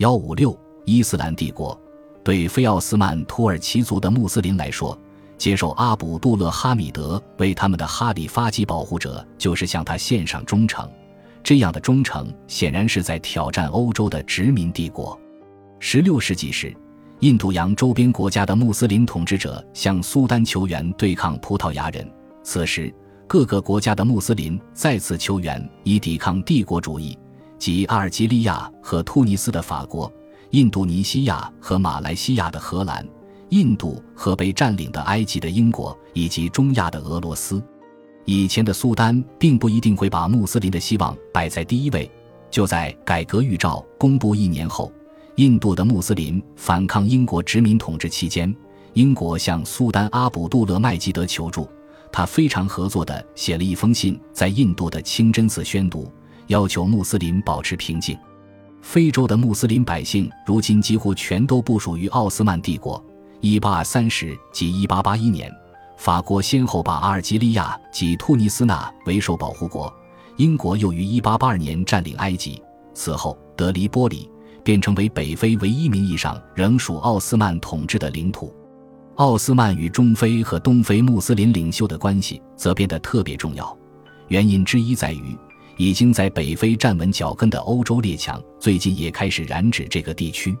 [0.00, 1.78] 幺五六伊斯兰帝国
[2.24, 4.98] 对非奥斯曼土耳其族的穆斯林来说，
[5.36, 10.90] 接受阿卜杜勒哈米德为他们的哈里发及保护者，就是向他献上忠诚。
[11.42, 15.20] 这样的忠诚显然是在挑战欧洲的殖民帝国。
[15.80, 16.74] 十六世纪时，
[17.18, 22.10] 印度洋周边国家的穆斯林统治者向苏丹求援对抗葡萄牙人。
[22.42, 22.90] 此时，
[23.26, 27.18] 各个国家的穆斯林再次求援，以抵抗帝国主义，
[27.60, 30.10] 即阿尔及利亚和突尼斯的法国、
[30.50, 33.06] 印度尼西亚和马来西亚的荷兰、
[33.50, 37.62] 印度和被占领的埃及的英国，以及中亚的俄罗斯。
[38.24, 42.10] 以前的苏丹并不一定会把穆斯林的希望摆在第一位。
[42.50, 44.90] 就在改革预兆公布一年后。
[45.36, 48.54] 印度的穆斯林反抗英国殖民统治期间，
[48.94, 51.68] 英国向苏丹阿卜杜勒麦吉德求助。
[52.12, 56.10] 他非常合作地写了一封信，在印度的清真寺宣读，
[56.50, 58.18] 要求穆斯林保持平静。
[58.82, 63.02] 非洲的穆斯林百姓如今几乎全都部署于奥斯曼帝国。
[63.40, 65.50] 一八二三时及一八八一年，
[65.96, 69.92] 法国先后把阿尔及利亚及突尼斯纳为受保护国，
[70.36, 72.60] 英国又于一八八二年占领埃及。
[72.92, 74.28] 此后，德黎波里。
[74.62, 78.54] 便成为北非唯一名义上仍属奥斯曼统治的领土。
[79.14, 83.74] 奥斯曼与中非和东非穆斯林领袖的关系则变得特别重要。
[84.28, 85.34] 原因之一在于，
[85.80, 90.54] 已经在北非站稳脚跟的欧洲列强最近也开始染指这个地区，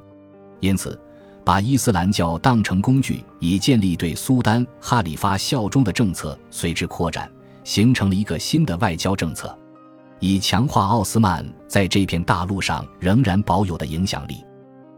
[0.60, 0.98] 因此，
[1.44, 7.30] 把伊斯兰教当成工具以建立对苏丹哈里发效忠的政策随之扩展，
[7.64, 9.54] 形成了一个新的外交政策。
[10.20, 14.42] 以强化奥斯曼在这片大陆上仍然保有的影响力。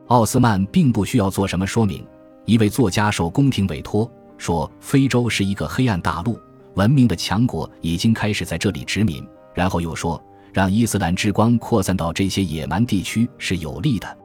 [0.07, 2.07] 奥斯曼并不需要做什么说明。
[2.45, 6.39] 一位作家受宫廷委托说：“非洲是一个黑暗大陆，
[6.75, 9.21] 文明的强国已经开始在这里殖民。”
[9.55, 10.23] 然后又说
[10.53, 14.19] ：“让伊斯兰之光扩散到这些野蛮地区是有利的。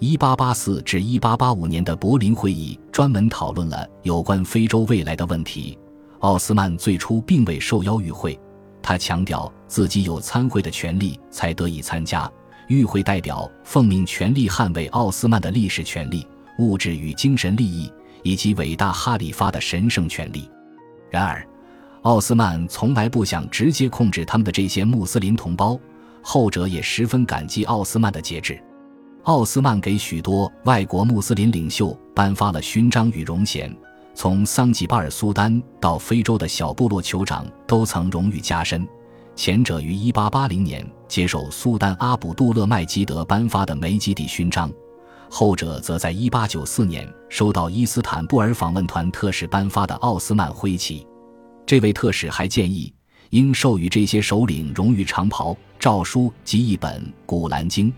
[0.00, 5.78] ”1884 至1885年的柏林会议专门讨论了有关非洲未来的问题。
[6.20, 8.38] 奥斯曼最初并未受邀与会。
[8.82, 12.30] 他强调自己有参会的权利，才得以参加
[12.68, 13.02] 与会。
[13.02, 16.26] 代表奉命全力捍卫奥斯曼的历史权利、
[16.58, 17.90] 物质与精神利益，
[18.22, 20.50] 以及伟大哈里发的神圣权利。
[21.10, 21.46] 然而，
[22.04, 25.80] 奥斯曼从来不想直接控制他们的这些穆斯林同胞，
[26.20, 28.62] 后者也十分感激奥斯曼的节制。
[29.22, 33.74] 奥斯曼给许多外国穆斯林领袖颁发了勋章与荣衔。
[34.14, 38.86] 从桑吉巴尔苏丹到非洲的小部落酋长都曾荣誉加身，
[39.34, 44.70] 前者于1880年接受苏丹阿卜杜勒麦基德颁发的梅基底勋章，
[45.30, 51.06] 后者则在1894年收到伊斯坦布尔访问团特使颁发的奥斯曼徽旗。
[51.66, 52.92] 这位特使还建议
[53.30, 57.90] 应授予这些首领荣誉长袍、诏书及一本《古兰经》，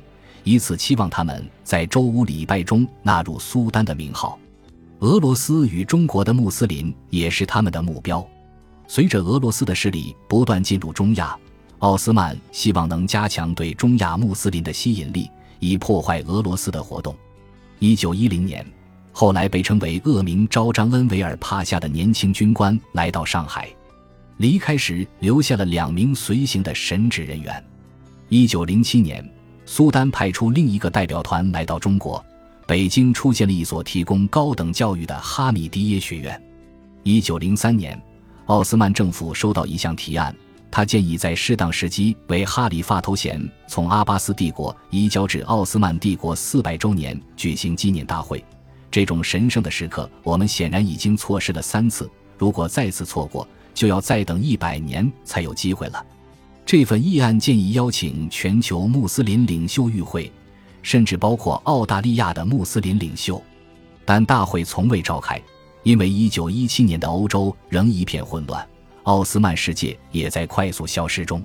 [0.44, 4.38] 以此期望他们在周五礼拜中纳入苏丹的名号。
[5.00, 8.27] 俄罗斯与中国的穆斯林也是他们的目标。
[8.88, 11.37] 随着俄罗斯的势力不断进入中亚，
[11.81, 15.28] 奥斯曼希望能加强对中亚穆斯林的吸引力，
[15.59, 17.15] 以破坏俄罗斯的活动。
[17.78, 18.65] 一九一零年，
[19.19, 23.66] 后来被称为“恶名昭彰恩维尔帕夏”的年轻军官来到上海，
[24.37, 27.65] 离开时留下了两名随行的神职人员。
[28.28, 29.27] 一九零七年，
[29.65, 32.22] 苏丹派出另一个代表团来到中国。
[32.66, 36.38] 北京出现了一所提供高等教育的哈米迪耶学院。
[37.03, 37.98] 一九零三年，
[38.44, 40.37] 奥斯曼政府收到一项提案，
[40.71, 48.44] 他建议在适当时机为哈里发头衔从阿巴斯帝国移交至奥斯曼帝国四百周年举行纪念大会。
[48.97, 52.11] 这种神圣的时刻，我们显然已经错失了三次。
[52.39, 56.03] 如果再次错过，就要再等一百年才有机会了。
[56.65, 60.33] 这份议案建议邀请全球穆斯林领袖与会。
[60.81, 63.43] 甚至包括澳大利亚的穆斯林领袖，
[64.07, 65.39] 但大会从未召开，
[65.83, 68.67] 因为1917年的欧洲仍一片混乱，
[69.03, 71.45] 奥斯曼世界也在快速消失中，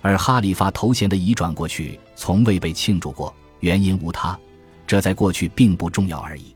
[0.00, 4.38] 而哈里发头衔的移转过去从未被庆祝过，原因无他，
[4.86, 6.54] 这在过去并不重要而已。